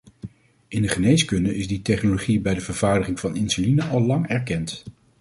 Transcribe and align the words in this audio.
In 0.67 0.81
de 0.81 0.87
geneeskunde 0.87 1.55
is 1.55 1.67
die 1.67 1.81
technologie 1.81 2.39
bij 2.41 2.53
de 2.53 2.61
vervaardiging 2.61 3.19
van 3.19 3.35
insuline 3.35 3.83
al 3.83 3.99
lang 4.01 4.27
erkend. 4.27 4.83